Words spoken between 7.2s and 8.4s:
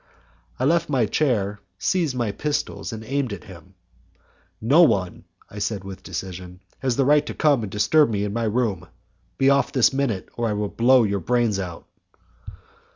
to come and disturb me in